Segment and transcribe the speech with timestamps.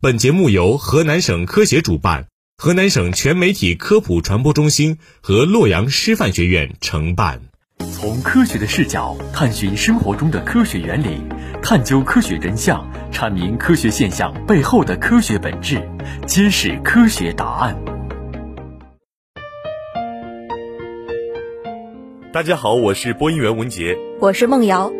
[0.00, 7.40] 本节目由河南省科协主办，河南省全媒体科普传播中心和洛阳师范学院承办。
[7.92, 11.20] 从科学的视角探寻生活中的科学原理，
[11.60, 15.82] 探究科学真相，阐明科学现象背后的科学本质，
[16.28, 17.76] 揭示科学答案。
[22.32, 24.92] 大家好，我是播音员文杰，我是梦瑶。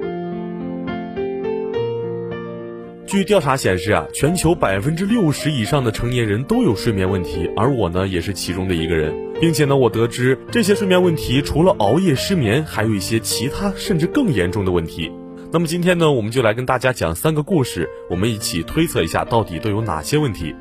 [3.09, 15.11] 据调查显示啊，全球百分之六十以上的成年人都有睡眠问题，而我呢也是其中的一个人，并且呢，我得知这些睡眠问题除了熬夜失眠，还有一些其他甚至更严重的问题。
[15.51, 20.55] 那么今天呢，我们就来跟大家讲三个故事，我们一起推测一下到底都有哪些问题。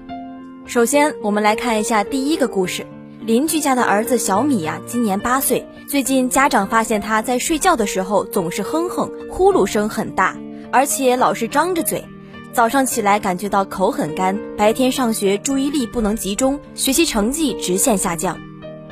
[0.65, 2.87] 首先，我们来看一下第一个故事。
[3.25, 10.37] 邻居家的儿子小米呀，今年八岁，最近家长发现他在睡觉的时候总是哼哼，呼噜声很大，
[10.71, 12.01] 而且老是张着嘴。
[12.57, 18.35] 早上起来感觉到口很干，白天上学注意力不能集中，学习成绩直线下降。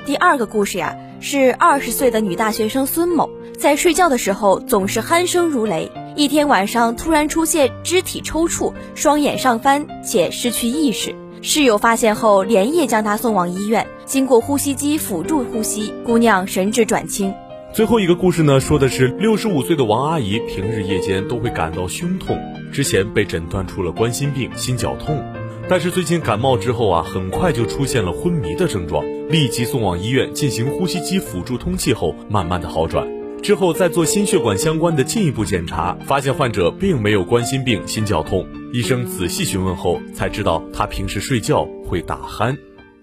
[0.05, 3.27] 第二个故事呀，是二十岁的女大学生孙某，
[3.57, 11.15] 在睡觉的时候总是鼾声如雷，一天晚上突然出现肢体抽搐、双眼上翻且失去意识。
[11.41, 17.33] 室友发现后连夜将她送往医院，经过呼吸机辅助呼吸，姑娘神志转清。
[17.75, 22.39] 最后一个故事呢，说的是六十五岁的王阿姨，平日夜间都会感到胸痛，
[22.71, 25.21] 之前被诊断出了冠心病、心绞痛，
[25.67, 33.05] 但是最近感冒之后啊，很快就出现了昏迷的症状，立即送往医院进行呼吸机辅助通气后，慢慢的好转。
[33.43, 38.47] 之后再做心血管相关的进一步检查，发现患者并没有冠心病、心绞痛。
[38.71, 42.55] 医生仔细询问后才知道，他平时睡觉会打鼾。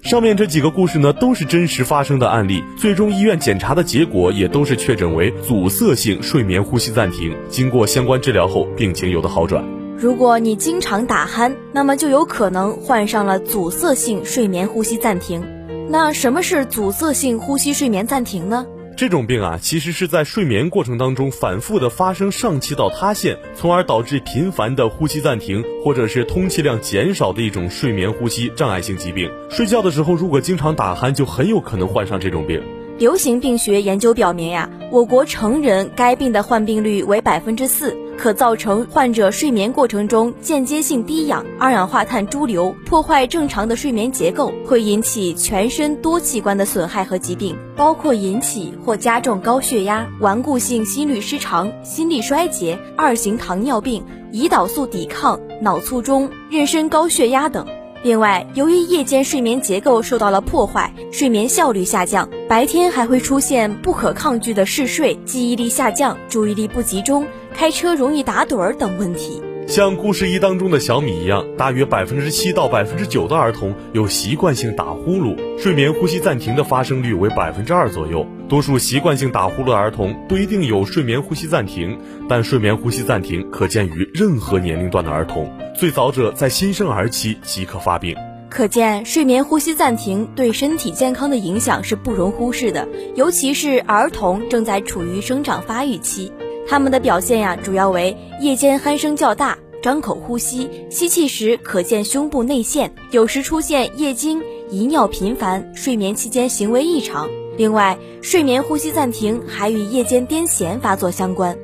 [0.02, 7.32] 上面这几个故事呢，都是真实发生的案例，最终医院检查的结果也都是确诊为阻塞性睡眠呼吸暂停。
[7.48, 9.64] 经过相关治疗后，病情有的好转。
[9.96, 15.46] 如果你经常打鼾，那么就有可能患上了阻塞性睡眠呼吸暂停。
[15.88, 18.66] 那什么是阻塞性呼吸睡眠暂停呢？
[18.96, 29.30] 这种病啊，其实是在睡眠过程当中反复的发生上气道塌陷，从而导致频繁的呼吸暂停，或者是通气量减少的一种睡眠呼吸障碍性疾病。
[29.50, 32.62] 睡觉的时候如果经常打鼾，就很有可能患上这种病。
[32.98, 37.96] 流行病学研究表明呀，我国成人该病的患病率为百分之四。
[38.22, 57.66] 可造成患者睡眠过程中间接性低氧、二氧化碳潴留，破坏正常的睡眠结构，会引起全身多器官的损害和疾病，包括引起或加重高血压、顽固性心律失常、心力衰竭、二型糖尿病、胰岛素抵抗、脑卒中、妊娠高血压等。
[58.04, 67.24] 另外，由于夜间睡眠结构受到了破坏，睡眠效率下降，白天还会出现不可抗拒的嗜睡、记忆力下降、注意力不集中、
[67.54, 69.42] 开车容易打盹儿等问题。
[69.68, 78.26] 像故事一当中的小米一样，大约百分之七到百分之九的儿童有习惯性打呼噜，睡眠呼吸暂停的发生率为百分之二左右。
[78.48, 81.96] 多数习惯性打呼噜的儿童不一定有睡眠呼吸暂停，
[82.28, 88.14] 但睡眠呼吸暂停可见于任何年龄段的儿童，最早者在新生儿期即可发病。
[88.50, 96.30] 可见，睡眠呼吸暂停对身体健康的影响是不容忽视的，尤其是儿童正在处于生长发育期。
[96.68, 107.28] 他们的表现呀，主要为夜间鼾声较大，张口呼吸，吸气时可见胸部内陷，有时出现夜惊、遗尿频繁，睡眠期间行为异常。
[107.58, 111.56] 另外，睡眠呼吸暂停还与夜间癫痫发作相关。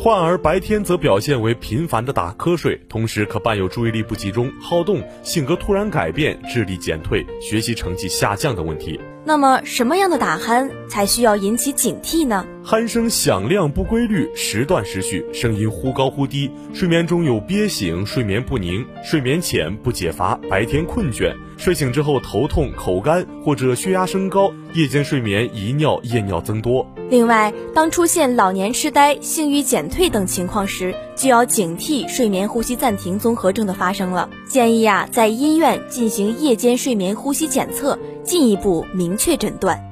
[0.00, 8.98] 患儿白天则表现为频繁的打瞌睡，同时可伴有注意力不集中、好动、性格突然改变、智力减退、学习成绩下降等问题。
[9.24, 12.46] 那么，什么样的打鼾才需要引起警惕呢？
[12.68, 26.86] 鼾声响亮不规律，时断时续，声音忽高忽低，睡眠中有憋醒、睡眠不宁、睡眠浅不解乏、白天困倦、睡醒之后头痛、口干或者血压升高、夜间睡眠遗尿、夜尿增多。
[27.08, 34.28] 另外，当出现老年痴呆、性欲减退等情况时，就要警惕睡眠呼吸暂停综合症的发生了。
[34.46, 39.87] 建议啊，在医院进行夜间睡眠呼吸检测，进一步明确诊断。